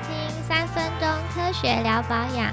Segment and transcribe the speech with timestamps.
[0.00, 2.50] 听三分钟科学聊保养，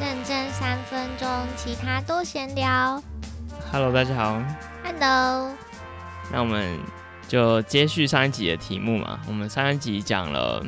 [0.00, 3.02] 认真三分钟，其他多闲聊。
[3.72, 4.40] Hello，大家好
[4.84, 5.52] ，Hello，
[6.30, 6.78] 那我们
[7.26, 9.18] 就接续上一集的题目嘛。
[9.26, 10.64] 我们上一集讲了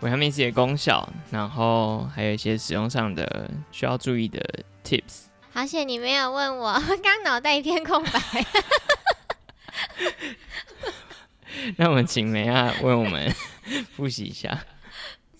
[0.00, 4.38] 维他命 C 的功效，然后还有一些使用上的需要注意的
[4.84, 5.24] tips。
[5.52, 8.20] 好险你没有问我， 刚脑袋一片空白。
[11.76, 13.34] 那我们请梅亚为我们
[13.96, 14.58] 复习一下。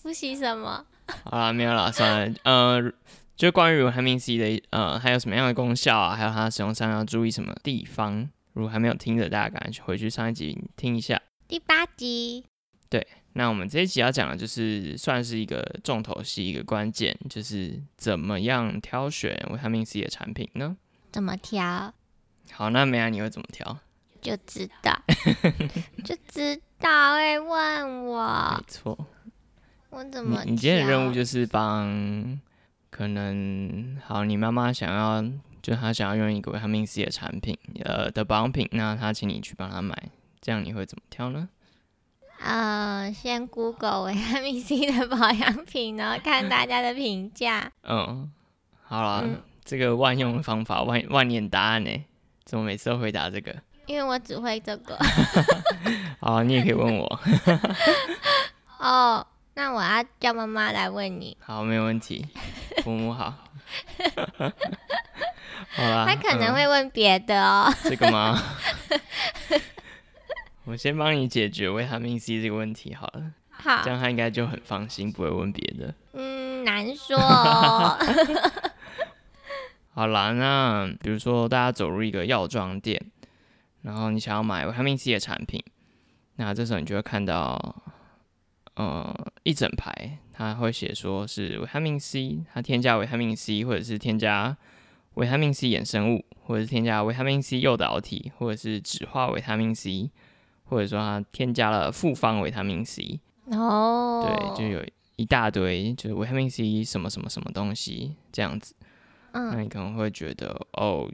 [0.05, 0.85] 复习什么？
[1.25, 2.35] 好了，没有了，算了。
[2.43, 2.93] 呃，
[3.35, 8.29] 就关于维他命 C 的呃，还有什么样的功效啊，还有它使用上要注意什么地方。
[8.53, 11.19] 如果还没有听的，大家赶快去回去上一集听一下。
[11.49, 12.45] 第八集。
[12.91, 20.77] 对那我们这一集要讲的就是算是一个重头戏，一个关键，就是怎么样挑选维他命 C 的产品呢？
[21.11, 21.95] 怎么挑？
[22.53, 23.79] 好，那梅雅你会怎么挑？
[24.21, 25.03] 就知道，
[26.05, 29.07] 就知道会问我没，错，
[29.95, 32.41] 我怎么你你今天的任务就是帮，
[32.91, 35.25] 可能好，你妈妈想要，
[35.63, 39.97] 就她想要用一个维他命 C 的产品，呃的保养品，那她请你去帮她买，
[40.41, 41.49] 这样你会怎么挑呢？
[42.41, 47.71] 呃，先 Google 维他命 C 的保养品，然后看大家的评价。
[47.89, 48.31] 嗯，
[48.83, 52.05] 好了，嗯这个万用的方法，万万年答案呢？
[52.45, 53.55] 怎么每次都回答这个？
[53.87, 54.99] 因为我只会这个。
[56.21, 57.21] 好，你也可以问我。
[58.79, 62.27] 哦，那我要叫妈妈来问你，好，没有问题，
[62.83, 63.33] 父母好。
[65.77, 67.73] 好啦，他可能嗯会问别的哦。
[67.85, 68.39] 这个吗？
[70.65, 75.95] 我先帮你解决维他命 C 这个问题好了，好这，样他应该就很放心，不会问别的。
[76.13, 77.99] 嗯，难说哦。
[79.93, 83.01] 好啦，那比如说大家走入一个药妆店，
[83.83, 85.63] 然后你想要买维他命 C 的产品，
[86.37, 87.77] 那这时候你就会看到，
[88.75, 94.57] 呃，一整排它会写说是维他命 C，它添加维他命 C，或者是添加
[95.15, 100.11] 维他命 C 衍生物，或者是添加维他命 C 诱导体，或者是酯化维他命 C，
[100.65, 103.21] 或者说它添加了复方维他命 C，
[103.53, 104.85] 哦，对，就有
[105.15, 108.75] 一大堆就是维他命 C 什么什么什么东西这样子。
[109.33, 111.09] 那嗯你可能会觉得哦，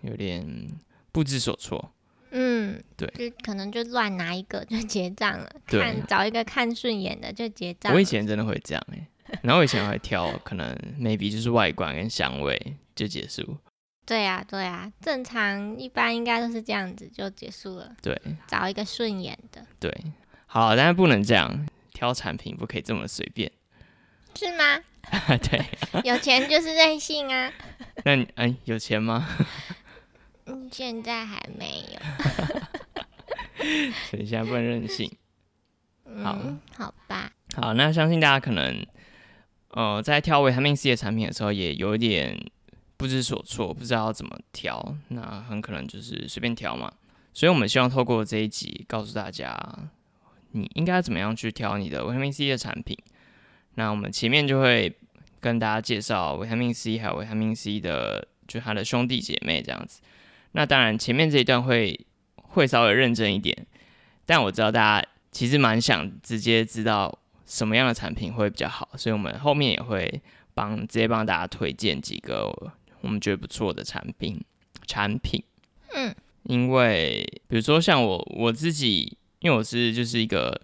[0.00, 0.68] 有点
[1.12, 1.92] 不知所措。
[2.30, 7.92] 嗯，对就可能就乱拿一个就结账了，看找一个看顺眼的就结账。
[7.94, 9.08] 我以前真的会这样哎、
[9.42, 13.56] 然后我以前会挑， 可能 maybe 就是外观跟香味就结束。
[14.06, 19.92] 对呀、对呀、正常一般应该都是这样子就结束了，对找一个顺眼的，对，
[20.46, 23.52] 好，但是不能这样，挑产品不可以这么随便。
[24.34, 24.80] 是吗？
[25.50, 25.64] 对，
[26.04, 27.52] 有钱就是任性啊。
[28.04, 29.28] 那你哎有钱吗？
[30.68, 31.98] 嗯，现在还没有。
[34.10, 35.10] 所以现在不能任性。
[36.22, 37.32] 好嗯，好吧。
[37.54, 38.86] 好，那相信大家可能
[39.70, 42.38] 呃在挑维他命 C 的产品的时候，也有一点
[42.96, 46.92] 不知所措，不知道怎么挑，那很可能就是随便挑嘛。
[47.34, 49.58] 所以我们希望透过这一集告诉大家，
[50.52, 52.96] 你应该怎么样去挑你的维他命 C 的产品。
[53.74, 54.96] 那我们前面就会
[55.40, 60.00] 跟大家介绍维他命 C 还有维他命 C 的，就它的兄弟姐妹这样子。
[60.58, 62.04] 那当然前面这一段会
[62.34, 63.56] 会稍微认真一点，
[64.26, 70.20] 但我知道大家其实蛮想直接知道什么样的产品会比较好，所以我们后面也会
[70.54, 72.52] 帮直接帮大家推荐几个
[73.02, 74.42] 我们觉得不错的产品
[74.84, 75.40] 产品。
[75.94, 80.60] 嗯，因为比如说像我我自己，因为我是就是一个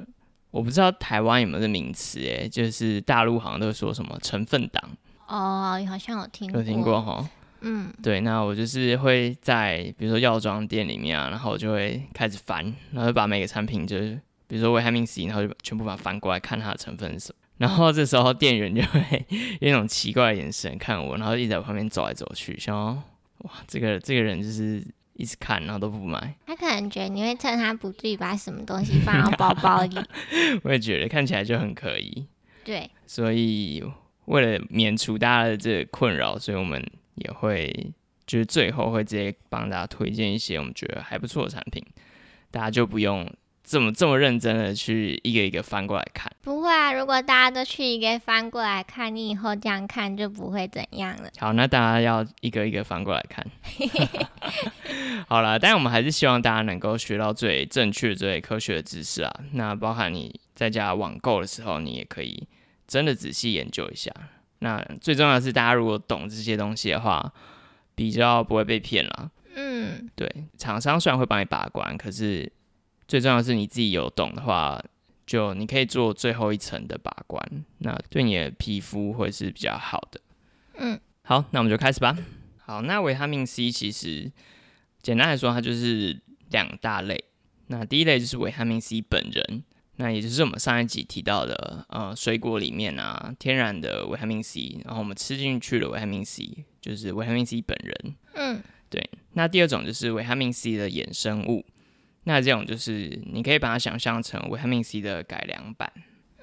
[0.50, 4.90] 我不知道台湾有没有这名词，诶，就是大陆好像都说什么成分党，
[5.28, 6.60] 哦，好像有听过。
[6.60, 7.00] 有听过？
[7.00, 7.30] 哈？
[7.64, 17.38] 嗯，对，那我就是会在比如说药妆店里面啊，然后我就会开始翻，然后就把每个产品就是比如说维他命 C，然后就全部把它翻过来看它的成分是什么。
[17.56, 19.26] 然后这时候店员就会
[19.60, 23.02] 用一种奇怪的眼神看我，然后一直在我旁边走来走去，想说
[23.38, 26.34] 哇，这个这个人就是一直看，然后都不买。
[26.46, 29.96] 他可能觉得你会趁他不注意把什么东西放到包包里。
[30.64, 32.26] 我也觉得看起来就很可疑，
[32.64, 33.82] 对，所以
[34.24, 36.84] 为了免除大家的这个困扰，所以我们
[37.16, 37.92] 也会
[38.26, 41.84] 就是最后会直接帮大家推荐一些我们觉得还不错的产品，
[42.50, 43.30] 大家就不用
[43.62, 46.30] 这么这么认真的去一个一个翻过来看。
[46.42, 46.92] 不会啊。
[46.92, 51.30] 如果大家都去一个翻过来看，你以后这样看就不会怎样了。
[51.38, 53.46] 好，那大家要一个一个翻过来看。
[55.28, 59.34] 好了，但我们还是希望大家能够学到最正确、最科学的知识啊。
[59.52, 62.46] 那包含你在家网购的时候，你也可以
[62.86, 64.12] 真的仔细研究一下。
[64.64, 67.30] 那最重要的是，大家如果懂这些东西的话，
[67.94, 69.30] 比较不会被骗了。
[69.54, 70.26] 嗯，对，
[70.56, 72.50] 厂商虽然会帮你把关，可是
[73.06, 74.82] 最重要的是你自己有懂的话，
[75.26, 77.46] 就你可以做最后一层的把关，
[77.80, 80.20] 那对你的皮肤会是比较好的。
[80.78, 82.16] 嗯，好，那我们就开始吧。
[82.64, 84.32] 好，那维他命 C 其实
[85.02, 86.18] 简单来说，它就是
[86.48, 87.22] 两大类。
[87.66, 89.62] 那第一类就是维他命 C 本人，
[89.96, 98.16] 那也就是我们上一集提到的，呃，水果里面啊，天然的维他命 C，然后我们吃进去的维他命 C，就是维他命 C 本人。
[98.34, 99.08] 嗯，对。
[99.34, 101.64] 那第二种就是维他命 C 的衍生物，
[102.24, 105.92] 那这种就是你可以把它想象成维他命 C 的改良版。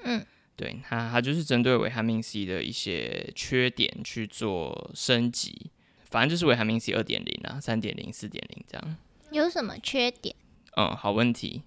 [0.02, 0.24] 嗯，
[0.56, 5.70] 对，它它就是针对维他命 C 的一些缺点去做升级，
[6.10, 8.96] 反正就是维他命 C 二点零啊、三点零、四点零这样。
[9.30, 10.34] 有什么缺点？
[10.76, 11.62] 嗯，好问题。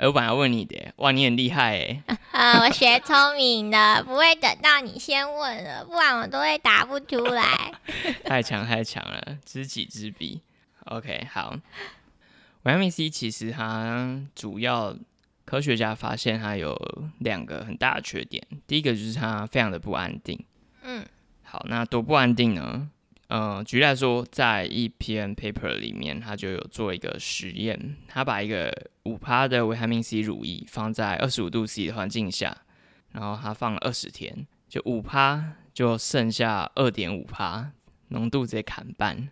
[0.00, 2.02] 哎，我本来要问你的，哇，你很厉害哎。
[2.32, 7.70] 啊， 我学聪明的，不会等到你先问了，不然我都会答不出来。
[8.24, 10.40] 太强太强了，知己知彼。
[10.86, 11.54] OK，好。
[12.62, 14.96] 维他命 C 其实它主要
[15.44, 16.74] 科学家发现它有
[17.18, 20.42] 两个很大的缺点，第一个就是它非常的不安定。
[20.82, 21.04] 嗯，
[21.42, 22.88] 好，那多不安定呢？
[23.30, 28.74] 呃，举例来说，在一篇 paper 里面，他就有做一个实验，他把一个
[29.04, 32.64] 五趴的维他命 C 乳液放在二十五度 C 的环境下，
[33.12, 37.70] 然后他放了二十天，就五趴就剩下二点五趴，
[38.08, 39.28] 浓度直接砍半。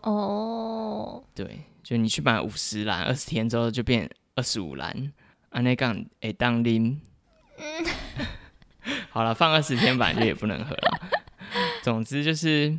[0.00, 5.12] 哦，对，就你去买五十兰，二十天之后就变二十五兰，
[5.50, 7.00] 啊，那杠诶当拎。
[7.58, 7.86] 嗯，
[9.10, 11.10] 好了，放二十天本来就也不能喝了。
[11.84, 12.76] 总之就是。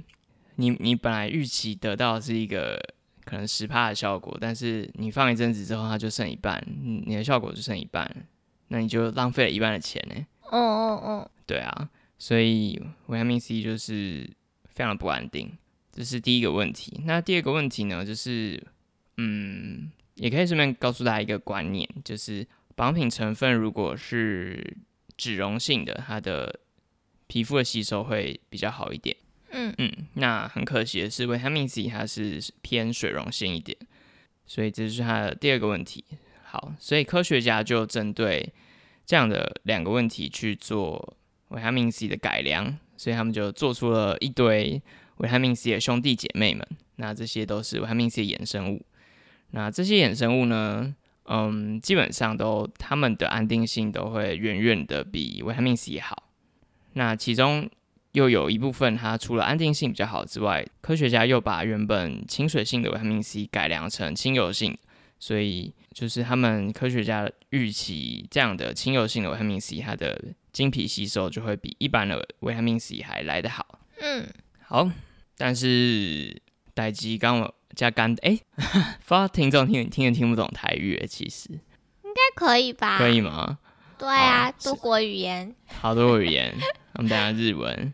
[0.56, 2.80] 你你本来预期得到是一个
[3.24, 6.62] 可能十帕的效果，但是你放一阵子之后，它就剩一半，
[7.06, 8.28] 你的效果就剩一半，
[8.68, 10.16] 那你就浪费了一半的钱呢。
[10.52, 14.30] 嗯嗯嗯，对啊，所以维他命 C 就是
[14.70, 15.52] 非常的不安定，
[15.94, 17.02] 这是第一个问题。
[17.06, 18.62] 那第二个问题呢，就是
[19.18, 22.46] 嗯，也可以顺便告诉大家一个观念，就是
[22.76, 24.76] 保养品成分如果是
[25.16, 26.60] 脂溶性的，它的
[27.28, 29.16] 皮肤的吸收会比较好一点。
[29.52, 33.78] 嗯嗯，那很可惜的是，维他命 C 它是偏水溶性一点，
[34.46, 36.04] 所以这是它的第二个问题。
[36.44, 38.52] 好，所以科学家就针对
[39.06, 41.18] 这样的两个问题去做
[41.50, 44.82] 维他命 C 的改良，所以他们就做出了一堆
[45.18, 46.66] 维他命 C 的兄弟姐妹们。
[46.96, 48.86] 那这些都是维他命 C 的衍生物。
[49.52, 50.96] 那这些衍生物呢，
[51.26, 56.30] 嗯，基本上都它们的安定性都会远远的比维他命 C 好。
[56.94, 57.70] 那其中
[58.14, 64.78] 又有一部分，它除了安定性比较好之外，科学家又把原本亲水性的维他命 C 改良成亲油性，
[65.20, 70.22] 所以就是他们科学家预期这样的亲油性的维他命 C，它的
[70.52, 73.80] 经皮吸收就会比一般的维他命 C 还来得好。
[74.02, 74.28] 嗯，
[74.68, 74.92] 好，
[75.38, 76.42] 但是
[76.74, 82.98] 待机刚我加干 哎，不知道听众听听也听不懂台语，其实应该可以吧？
[82.98, 83.60] 可以吗？
[83.98, 86.54] 对啊，多国语言， 好多语言，
[86.96, 87.94] 我们等下日文。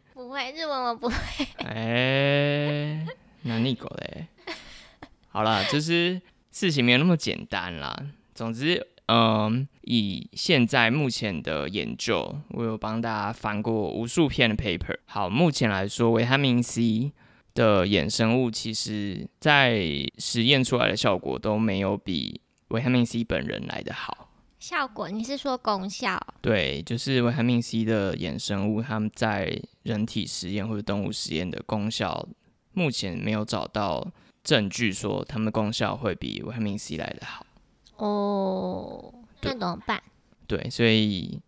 [0.51, 1.15] 日文，我不会。
[1.65, 3.05] 哎，
[3.43, 4.27] 那你狗嘞？
[5.29, 7.95] 好了，就是事情没有那么简单啦。
[8.33, 14.97] 总之，嗯，以现在目前的研究，我有帮大家翻过无数篇的 paper。
[15.05, 17.11] 好，目前来说，维他命 C
[17.53, 19.81] 的衍生物，其实在
[20.17, 24.26] 实验出来的效果都没有比维他命 C 本人来的好。
[24.59, 25.09] 效果？
[25.09, 26.19] 你是说功效？
[26.41, 32.27] 对，就是维他命 C 的衍生物，他们在人体实验或者动物实验的功效，
[32.73, 34.05] 目前没有找到
[34.43, 37.45] 证据说它们的功效会比维他命 C 来的好。
[37.97, 40.01] 哦，那怎么办？
[40.47, 41.39] 对，所以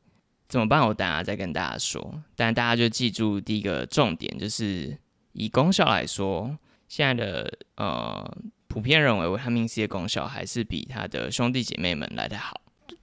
[0.47, 0.87] 怎么办？
[0.87, 2.21] 我等下再跟大家说。
[2.35, 4.97] 但大家就记住第一个重点，就是
[5.33, 6.57] 以功效来说，
[6.87, 12.59] 现在的呃普遍认为维他命 C 的功效还是比它的兄弟姐妹们来的好。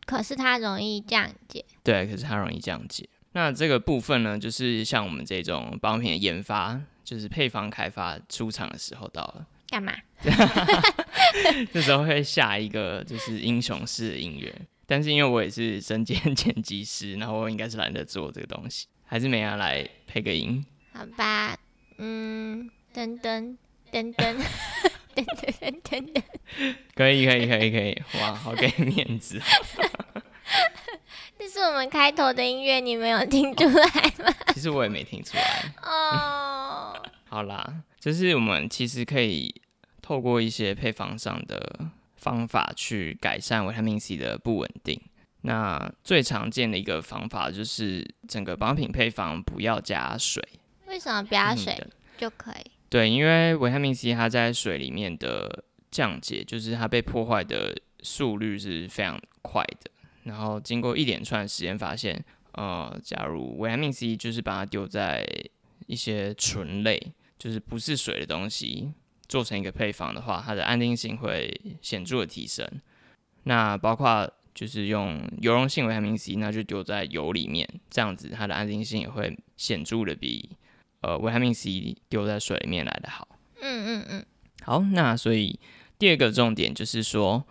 [0.07, 3.07] 可是它容易降解，对，可是它容易降解。
[3.33, 9.47] 那这个部分呢，就是像我们这种保养品的研发，就是配方开发出厂的时候到了。
[9.69, 9.93] 干嘛？
[11.73, 14.55] 这时候会下一个就是英雄式的音乐，
[14.87, 20.65] 但是因为我也是身兼剪辑师，然后我应该是懒得做这个东西，还是没人来配个音。
[20.93, 21.59] 好吧，
[21.99, 23.57] 嗯，噔噔
[23.91, 24.37] 噔噔。
[25.25, 26.23] 等等等等，
[26.94, 29.40] 可以可以可以可以，哇，好给面子。
[31.38, 33.87] 这是我们开头的音乐，你没有听出来
[34.25, 34.32] 吗？
[34.54, 35.73] 其实我也没听出来。
[35.82, 36.94] 哦，
[37.28, 39.54] 好啦，就是我们其实可以
[40.00, 45.00] 透过一些配方上的方法去改善维他命 C 的不稳定。
[45.42, 50.42] 那最常见的一个方法就是整个保养品配方不要加水。
[50.87, 51.80] 为什么不要水
[52.16, 52.70] 就可以？
[52.88, 59.90] 对，因为维他命 C 它在水里面的降解，就是它被破坏的速率是非常快的。
[60.25, 65.26] 然后经过一连串实验发现，呃，假如维他命 C 就是把它丢在
[65.87, 68.93] 一些醇类，就是不是水的东西，
[69.28, 72.69] 做成一个配方的话，它的安定性会显著的提升。
[73.45, 80.50] 那包括就是用油溶性维他命 C，那就丢在油里面，这样子它的安定性也会显著的比
[81.07, 83.29] 呃维他命 C 丢在水里面来的好。
[83.61, 84.27] 嗯嗯嗯，
[84.63, 85.59] 好，那所以
[85.99, 87.47] 第二个重点就是说，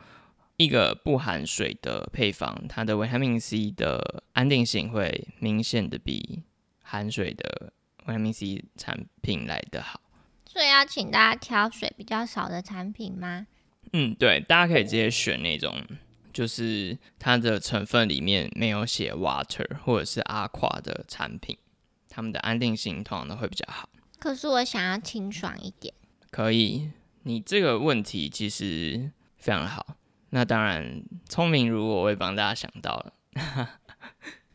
[0.58, 6.44] 一个不含水的配方，它的维他命 C 的安定性会明显的比
[6.84, 7.72] 含水的
[8.06, 10.02] 维他命 C 产品来的好。
[10.46, 13.48] 所以要请大家挑水比较少的产品吗？
[13.94, 15.82] 嗯，对，大家可以直接选那种，
[16.34, 21.58] 就是它的成分里面没有写 water 或者是 aqua 的产品，
[22.16, 23.90] 它们的安定性通常都会比较好。
[24.20, 25.94] 可是我想要清爽一点。
[26.32, 26.90] 可以，
[27.24, 29.98] 你这个问题其实非常的好。
[30.30, 33.14] 那当然，聪明如我，我也帮大家想到了。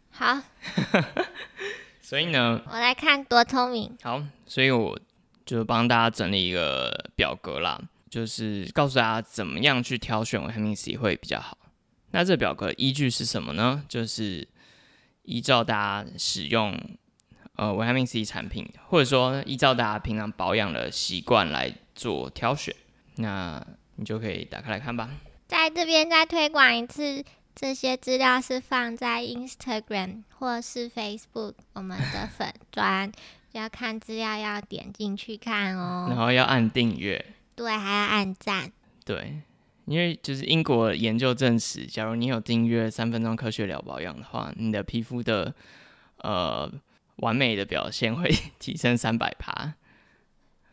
[0.08, 0.40] 好，
[2.00, 3.94] 所以呢，我来看多聪明。
[4.02, 4.98] 好，所以我
[5.44, 11.58] 就帮大家整理一个表格啦，就是告诉大家怎么样去挑选维他命 C 会比较好。
[12.12, 13.84] 那这表格依据是什么呢？
[13.86, 14.48] 就是
[15.24, 16.76] 依照大家使用
[17.60, 22.74] 呃维他命 C 产品，或者说依照大家平常保养的习惯来做挑选。
[23.16, 23.62] 那
[23.96, 25.10] 你就可以打开来看吧。
[25.46, 27.22] 在这边再推广一次，
[27.54, 33.12] 这些资料是放在 Instagram 或是 Facebook 我们的 粉砖，
[33.52, 36.24] 要看资料要点进去看哦 然哦。
[36.24, 37.22] 后要按订阅，
[37.54, 38.72] 对，还要按赞。
[39.04, 39.42] 对，
[39.84, 45.52] 因为就是英国研究证实，假如你有订阅三分钟科学聊保养的话，你的皮肤的
[46.18, 46.72] 呃
[47.20, 49.74] 完美的表现会 提升三百趴。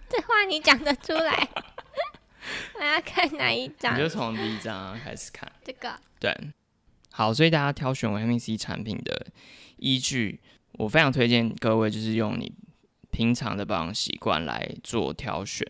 [0.09, 1.47] 这话你讲得出来？
[2.79, 3.99] 我要看哪一张你？
[3.99, 5.51] 就从第一张开始看。
[5.63, 5.99] 这个。
[6.19, 6.33] 对，
[7.11, 9.27] 好，所以大家挑选维他命 C 产品的
[9.75, 10.39] 依据，
[10.73, 12.53] 我非常推荐各位就是用你
[13.11, 15.69] 平常的保养习惯来做挑选。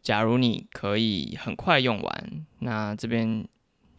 [0.00, 3.46] 假如你可以很快用完，那这边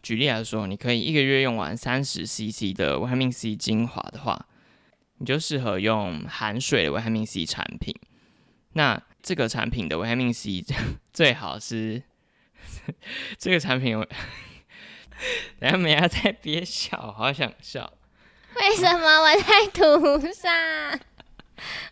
[0.02, 4.46] 举例来说，你可以一个月用完三十 CC 的维他命 C 精华的话，
[5.18, 7.94] 你就适合用含水的维他命 C 产品。
[8.72, 10.64] 那这个产品的维他命 C
[11.12, 12.02] 最好是
[13.38, 14.04] 这个产品有，
[15.60, 17.92] 等下美亚在憋笑，好想笑。
[18.56, 20.52] 为什么我在涂上？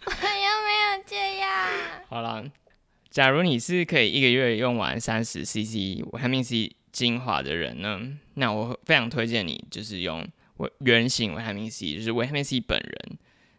[0.05, 0.17] 我又
[0.65, 1.69] 没有这样。
[2.09, 2.43] 好啦，
[3.11, 8.01] 假如你是可以一个月用完三十 CC 维他命 C 精华的人呢，
[8.35, 10.27] 那我非常推荐你就是用
[10.81, 13.19] 原型维他命 C，就是维他命 C 本人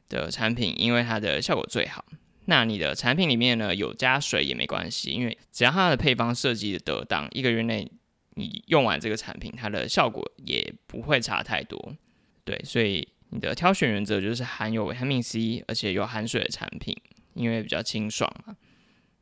[0.09, 2.05] 的产品，因为它的效果最好。
[2.45, 7.89] 那你的产品里面呢有加水也没关系，因为只要它的配方设计的得当，一个月内
[8.35, 11.95] 你用完这个产品，它的效果也不会差太多。
[12.43, 16.95] 对，所以你的挑选原则就是含有维他命 C 而且有含水的产品，
[17.33, 18.55] 因为比较清爽嘛。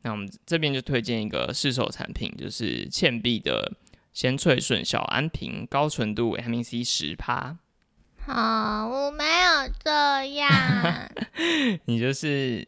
[0.02, 3.72] 那我们这边就推荐一个试手产品，就是倩碧的
[4.12, 7.60] 鲜萃顺小安瓶高纯度维他命 C 十趴。
[8.26, 9.90] 好，我没有这
[10.36, 10.50] 样，
[11.86, 12.68] 你就是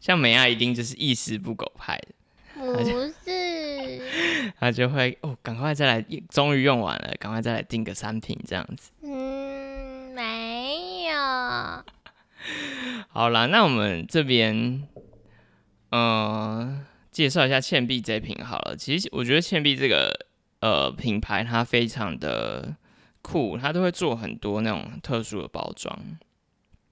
[0.00, 2.14] 像美亚一定就是一丝不苟派的，
[2.54, 2.82] 不
[3.24, 4.02] 是。
[4.58, 8.90] 他就会哦，赶快再来，终于用完了，赶快再来订个三瓶这样子。
[9.02, 11.14] 嗯，没有。
[13.08, 14.88] 好啦，那我们这边，
[15.90, 18.76] 呃，介绍一下倩碧这瓶好了。
[18.76, 20.26] 其实我觉得倩碧这个
[20.60, 22.74] 呃品牌它非常的
[23.30, 26.18] 库，它都会做很多那种特殊的包装。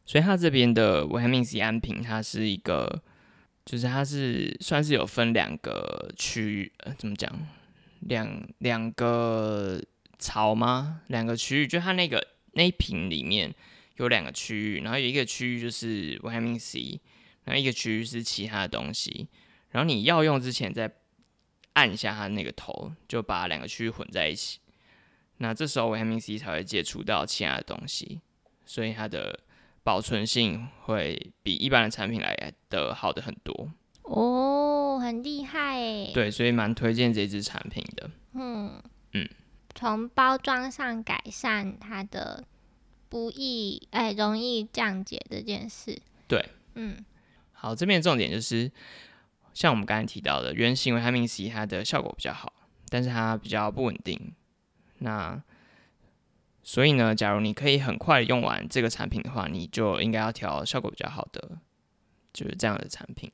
[0.05, 3.03] 所以它这边的维他命 C 安瓶，它是一个，
[3.65, 7.33] 就是它是算是有分两个区域，呃，怎么讲？
[8.01, 9.83] 两两个
[10.19, 11.01] 槽吗？
[11.09, 13.53] 两个区域，就它那个那一瓶里面
[13.97, 17.01] 有两个区域，然后有一个区域就是维他命 C，
[17.45, 19.29] 然后一个区域是其他的东西。
[19.71, 20.91] 然后你要用之前再
[21.73, 24.61] 按一下它那个头，就把两个区域混在一起。
[25.39, 28.21] 那这时候维他命 C 才会接触到其他的东西，
[28.65, 29.41] 所以它的
[29.83, 33.71] 保存性会比一般的产品来的好的很多。
[34.03, 36.11] 哦，很厉害诶。
[36.15, 38.11] 对，所以蛮推荐这支产品的。
[38.33, 39.29] 嗯嗯，
[39.75, 42.45] 从包装上改善它的
[43.09, 46.01] 不易哎容易降解这件事。
[46.27, 47.05] 对，嗯
[47.53, 48.71] 好，这边的重点就是，
[49.53, 52.53] 像我们刚才提到的，原型维他命 C 它的效果比较好，
[52.89, 54.35] 但是它比较不稳定。
[54.99, 55.43] 那
[56.63, 61.59] 所以呢，假如你可以很快用完这个产品的话，你就应该要挑效果比较好的，
[62.33, 63.31] 就是这样的产品，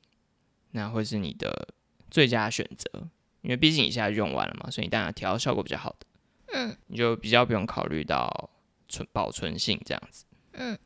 [0.72, 1.68] 那会是你的
[2.10, 3.08] 最佳选择。
[3.40, 6.06] 因为毕竟你现在用完了嘛，所以你当然挑效果比较好的，
[6.52, 8.50] 嗯你就比较不用考虑到
[8.88, 10.24] 存保存性这样子。
[10.52, 10.78] 嗯，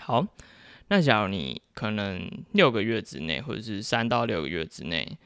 [0.00, 0.26] 好，
[0.88, 5.16] 那假如你可能六个月之内，或者是三到六个月之内，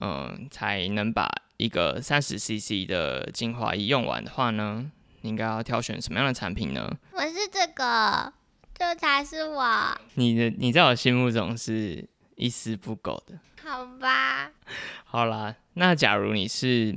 [0.00, 4.90] 嗯，才能把一个三十 CC 的精华液用完的话呢，
[5.22, 6.96] 你应该要挑选什么样的产品呢？
[7.12, 8.32] 我是这个，
[8.74, 9.98] 这才是我。
[10.14, 13.38] 你的你在我心目中是一丝不苟的。
[13.62, 14.50] 好吧。
[15.04, 16.94] 好啦，那假如你是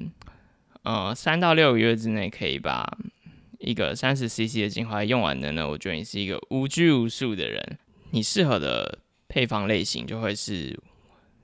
[0.84, 2.98] 呃三到六个月之内可以把
[3.60, 7.78] 一个三十 CC 的精华用完的呢，我觉得你是一个无拘无束的人。
[8.12, 10.80] 你适合的配方类型就会是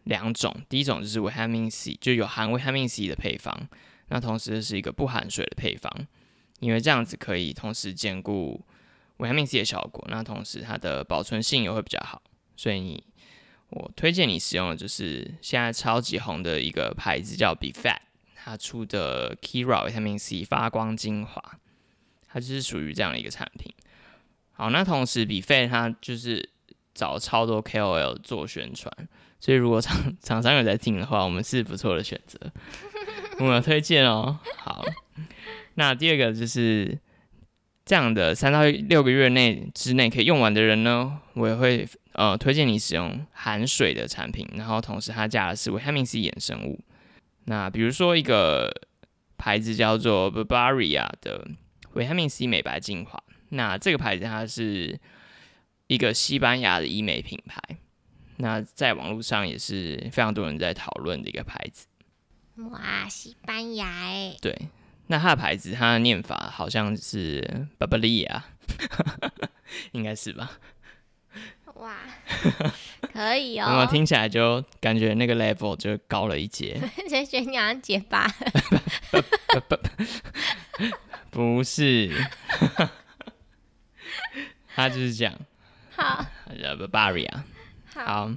[0.05, 3.67] 两种，第一种就是维他命 C，就有含维他命 C 的配方，
[4.07, 5.91] 那同时是一个不含水的配方，
[6.59, 8.65] 因为这样子可以同时兼顾
[9.17, 12.21] 维他命 C 的效果，那同时它的保存性也会比较好，
[12.55, 13.03] 所以你
[13.69, 17.99] 我推荐你使用的就是现在超级红的一个牌子叫 Be Fat，
[18.35, 21.41] 它出的 Kera 维他命 C 发光精华，
[22.27, 23.73] 它就是属于这样的一个产品。
[24.51, 26.47] 好，那同时 Be Fat 它就是
[26.93, 28.89] 找超多 KOL 做宣传，
[29.45, 32.39] 所以如果厂厂商有在听的话，我们是不错的选择，
[33.37, 34.39] 我们有推荐哦。
[34.57, 34.83] 好，
[35.75, 36.97] 那第二个就是
[37.85, 46.79] 这样的三到六个月内之内可以用完的人呢，我也会呃推荐你使用含水的产品，然后同时它加的是维他命 C 衍生物。
[47.43, 48.73] 那比如说一个
[49.37, 51.47] 牌子叫做 Barbaria 的
[51.93, 54.99] 维他命 C 美白精华，那这个牌子它是
[55.85, 57.61] 一个西班牙的医美品牌，
[58.37, 61.87] 那在网络上也是非常多人在讨论的一个牌子。
[62.71, 64.35] 哇，西班牙哎。
[64.41, 64.69] 对，
[65.07, 68.41] 那它的牌子它的念法好像是 Barbaria，
[69.91, 70.51] 应该是吧？
[71.75, 71.93] 哇，
[73.11, 73.65] 可以 哦。
[73.67, 76.79] 那么听起来就感觉那个 level 就高了一截。
[77.09, 78.25] 就觉得你好像结巴。
[81.29, 82.09] 不是，
[84.73, 85.33] 他就是这样。
[85.95, 86.25] 好，
[86.61, 87.43] 叫 Barbaria。
[88.03, 88.29] 好，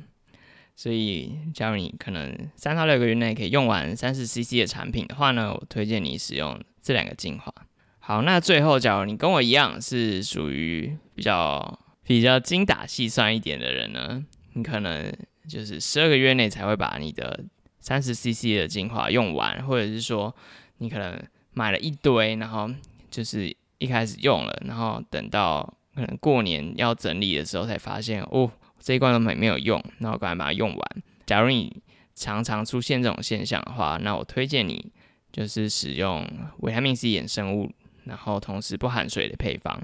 [0.77, 7.53] 所以假如你可能三到六个月内可以用完三十 CC 的产品的话呢，我推荐你使用这两个精华。
[7.99, 15.13] 好，那最后假如你跟我一样是属于比较比较精打细算一点的人呢，你可能
[15.49, 17.45] 就是十二个月内才会把你的
[17.81, 20.35] 三十 CC 的精华用完，或者是说
[20.79, 21.21] 你可能
[21.53, 22.71] 买了一堆，然后
[23.11, 28.51] 就是一开始用了，然后等到可能过年要整理的时候才发现，哦，
[28.89, 31.03] 这一罐都没没有用，那我赶快把它用完。
[31.27, 31.83] 假如你
[32.15, 34.91] 常常出现这种现象的话，那我推荐你
[35.31, 36.27] 就是使用
[36.61, 37.71] 维他命 C 衍生物，
[38.05, 39.79] 然后同时不含水的配方。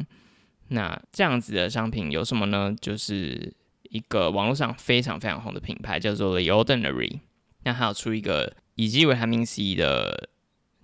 [0.69, 2.75] 那这样子的商品有什么呢？
[2.81, 3.53] 就是
[3.91, 7.21] 一个网络上非常非常红的品牌叫做 The Ordinary，
[7.65, 10.31] 那还有出一个以及维他命 C 的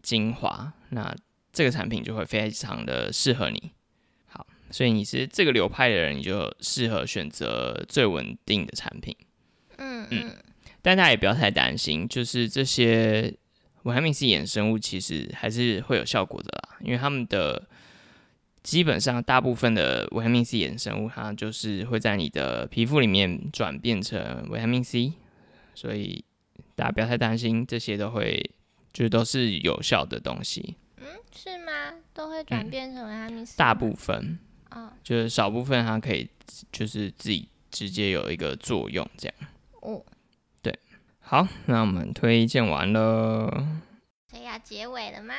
[0.02, 1.16] 精华，那
[1.54, 3.70] 这个产品就会非常的适合你。
[4.70, 9.16] 好，所以你是这个流派的人，你就适合选择最稳定的产品。
[9.78, 10.36] 嗯嗯，
[10.82, 13.34] 但大家也不要太担心，就是这些
[13.82, 17.66] 维他命 C 衍生物其实还是会有效果的啦，因为他们的
[18.62, 25.14] 基本上大部分的维他命 C 衍生物，它就是会在你的皮肤里面转变成维他命 C，
[25.74, 26.22] 所以
[26.76, 28.50] 大家不要太担心，这些都会
[28.92, 30.76] 就是都是有效的东西。
[30.98, 31.94] 嗯，是吗？
[32.12, 33.56] 都会转变成维他命 C？
[33.56, 34.38] 大部分，
[34.70, 36.28] 哦就是少部分它可以
[36.70, 39.36] 就是自己直接有一个作用这样。
[39.80, 40.02] 哦，
[40.62, 40.78] 对
[41.20, 43.48] 好，那我们推荐完了。
[44.28, 45.34] 所以要结尾了吗？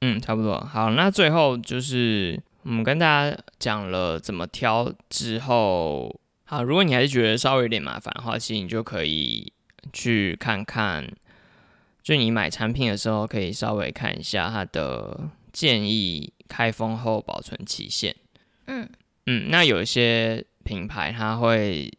[0.00, 0.58] 嗯，差不多。
[0.60, 9.52] 好，那最后就是我们跟大家讲了怎么挑之后，好，如果你还是觉得稍微有点麻烦的话，其实你就可以
[9.92, 11.06] 去看看，
[12.02, 18.16] 就你买产品的时候可以稍微看一下它的建议开封后保存期限。
[18.72, 18.88] 嗯
[19.26, 21.92] 嗯，那有一些品牌它会，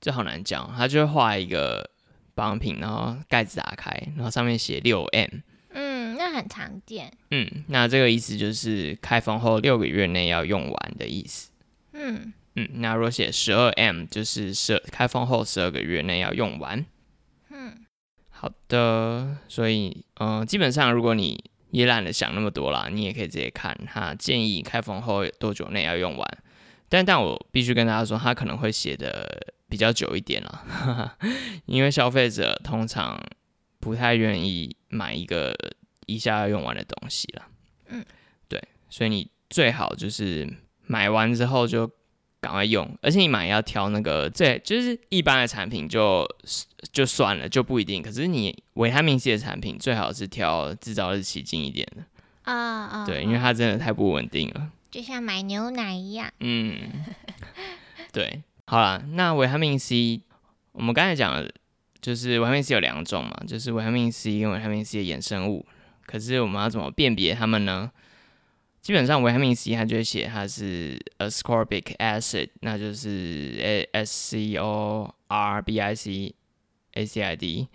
[0.00, 1.88] 这好难讲，它就会画一个
[2.34, 5.30] 保养品，然后盖子打开，然后上面写六 M。
[5.70, 7.12] 嗯，那很常见。
[7.30, 11.50] 嗯，那这个意思就是开封后六个月内要用完的意思。
[11.92, 16.84] 嗯嗯，那如果写十二 M，就是十开封后十二个月内要用完。
[17.50, 17.84] 嗯
[18.30, 26.38] 好的，所以嗯、呃基本上如果你也懒得想那么多啦，你也可以直接看它建议开封后多久内要用完。
[26.88, 31.16] 但但我必须跟大家说，它可能会写的比较久一点啦，
[31.66, 33.22] 因为消费者通常
[33.78, 35.54] 不太愿意买一个
[36.06, 37.46] 一下要用完的东西啦。
[37.88, 38.04] 嗯，
[38.48, 40.48] 对，所以你最好就是
[40.86, 41.90] 买完之后就
[42.40, 46.26] 赶快用，而且你买要挑那个最就是一般的产品就
[46.92, 48.00] 就算了，就不一定。
[48.00, 52.02] 可是你维他命 C 的产品最好是挑制造日期近一点的，
[52.42, 54.70] 啊啊，对，因为它真的太不稳定了。
[54.90, 56.30] 就像买牛奶一样。
[56.40, 56.76] 嗯，
[58.12, 60.20] 对，好啦，那维他命 C，
[60.72, 61.50] 我们刚才讲了，
[62.00, 65.66] 就是维他命 C 有两种嘛，就是维他命 C 跟维他命 C 的衍生物。
[66.06, 67.90] 可是我们要怎么辨别它们呢？
[68.80, 76.34] 基本上维他命 C 它就会写它是 ascorbic acid，那就是 A S C O R B I C
[76.92, 77.68] A C I D。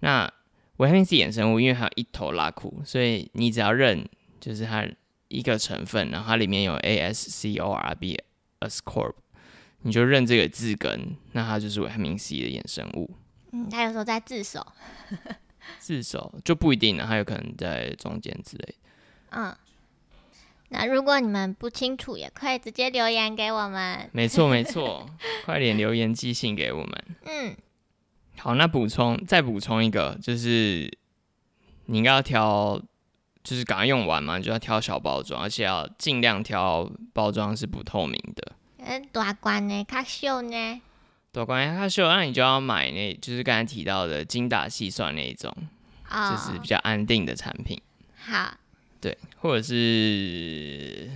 [0.00, 0.32] 那
[0.76, 4.08] 维他命 C 衍生物因为它有一头拉库，所以你只要认
[4.40, 4.86] 就是它
[5.28, 8.20] 一个成分，然后它里面有 A S C O R B
[8.60, 9.14] ascorb，
[9.82, 13.16] 你就认这个字根，那它就是维他命 C 的衍生物。
[13.52, 14.64] 嗯，他有时候在自首。
[15.78, 18.74] 自首就不一定了，它有可能在中间之类。
[19.30, 19.56] 嗯，
[20.70, 24.08] 那如果你们不清楚，也可以直接留言给我们。
[24.12, 25.08] 没错 没错，
[25.44, 27.04] 快点留言寄信给我们。
[27.26, 27.56] 嗯，
[28.38, 30.90] 好，那补充再补充一个，就是
[31.86, 32.80] 你应该要挑，
[33.42, 38.52] 就是赶快用完嘛，就要挑小包装，而且要尽量挑包装是不透明的。
[38.78, 40.80] 嗯，大罐呢，卡秀呢？
[41.30, 45.54] 大罐卡秀，那你就要买那，就是刚才提到的精打细算那一种，
[46.10, 47.80] 哦，就是比较安定的产品。
[48.16, 48.54] 好，
[49.04, 51.10] 对，或者是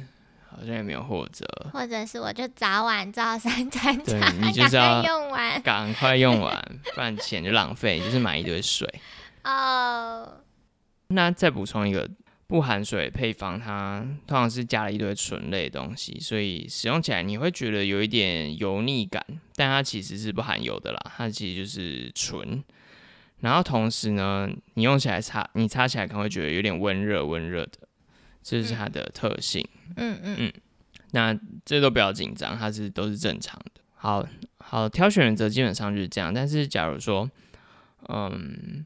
[0.51, 8.87] 好像也没有或者，或者是我就早晚照三餐对茶，你就是要赶快用完赶快用完，不然钱就浪费， 就是买一堆水。
[9.45, 10.31] 哦。
[11.07, 12.07] 那再补充一个
[12.47, 19.25] 不含水配方，它通常是加了一堆醇类的东西，所以使用起来你会觉得有一点油腻感，
[19.57, 22.63] 但它其实是不含油的啦，它其实就是醇。
[23.41, 27.89] 然后同时呢，你用起来擦，你擦起来可能会觉得有点温热温热的，
[28.43, 29.67] 这是它的特性。
[29.97, 30.37] 嗯嗯。
[30.39, 30.53] 嗯。
[31.13, 33.81] 那这都不要紧张，它是都是正常的。
[33.95, 34.27] 好
[34.59, 37.29] 好挑选原则基本上就是这样，但是假如说，
[38.09, 38.85] 嗯，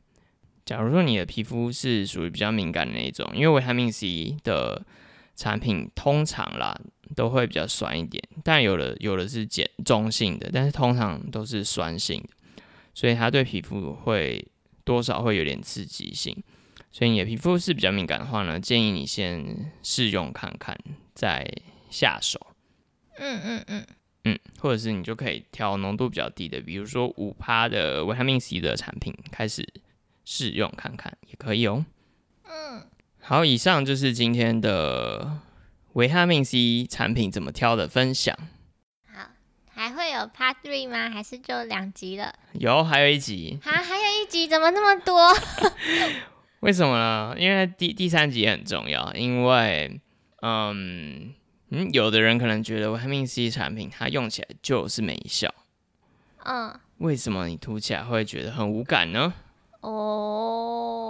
[0.65, 4.85] 假如说你的皮肤是属于比较敏感的那一种，因为维他命 C 的
[5.35, 6.79] 产品通常啦
[7.17, 12.29] 都会比较酸一点，但有的有的是碱中性的，但是通常都是酸性的，
[12.95, 14.47] 所以它对皮肤会
[14.85, 16.43] 多少会有点刺激性。
[16.91, 20.79] 所以你的皮肤是比较敏感的话呢，建议你先试用看看，
[21.15, 21.47] 再
[21.89, 22.39] 下手。
[23.17, 23.87] 嗯嗯嗯，
[24.25, 29.67] 嗯，或者是你就可以挑浓度比较低的，比如说五趴的维他命 C 的产品开始
[30.25, 31.87] 试用看看，也可以哦。
[32.45, 32.87] 嗯，
[33.21, 35.41] 好，以上就是今天的
[35.95, 38.37] 维他命 C 产品怎么挑的分享。
[39.75, 41.11] 好，还会有 Part Three 吗？
[41.11, 42.35] 还是就两集了？
[42.53, 45.33] 有，还有一集，啊，还有一集，怎么那么多？
[46.61, 47.35] 为什么呢？
[47.39, 50.01] 因为第第三集也很重要，因为
[50.43, 51.35] 嗯
[51.71, 55.53] 嗯，有的人可能觉得维他命 C 产品它用起来就是没效，
[56.45, 59.33] 嗯，为什么你涂起来会觉得很无感呢？
[59.81, 61.02] 哦，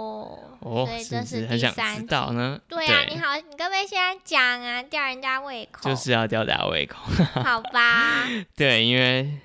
[0.59, 2.35] 哦，所以是这是第三知道集。
[2.35, 2.59] 呢？
[2.69, 4.81] 对啊，你好，你可不可以现在讲啊？
[4.83, 6.99] 吊人家胃口，就是要吊大家胃口。
[7.43, 8.25] 好吧？
[8.55, 9.39] 对，因为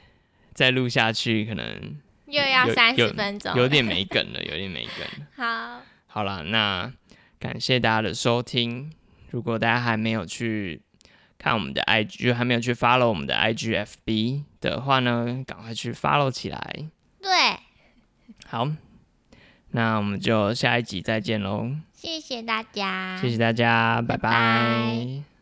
[0.55, 5.27] 再录下去可能又要三十分钟，有点没梗了，有点没梗。
[5.37, 5.81] 好。
[6.07, 6.93] 好了，那
[7.39, 8.91] 感谢大家的收听。
[9.31, 10.81] 如果大家还没有去
[11.39, 16.87] 看我们的 IG，就还没有去 follow 我们的 IGFB 的话呢，赶快去 follow 起来。
[17.21, 17.31] 对，
[18.47, 18.67] 好，
[19.71, 24.31] 那我们就下一集再见喽，谢谢大家，谢谢大家，拜拜。
[24.31, 25.38] 拜拜